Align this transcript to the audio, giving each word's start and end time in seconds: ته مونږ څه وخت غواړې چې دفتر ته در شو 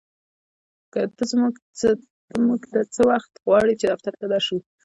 ته 1.17 1.23
مونږ 2.47 2.61
څه 2.95 3.01
وخت 3.11 3.31
غواړې 3.45 3.73
چې 3.79 3.85
دفتر 3.91 4.13
ته 4.19 4.25
در 4.31 4.41
شو 4.47 4.57